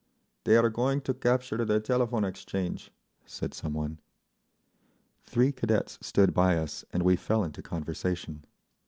[0.45, 2.89] "They are going to capture the Telephone Exchange,"
[3.27, 3.99] said some one.
[5.25, 8.43] Three cadets stood by us, and we fell into conversation.